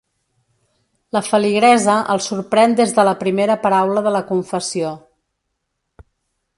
[1.17, 4.95] La feligresa el sorprèn des de la primera paraula de la confessió.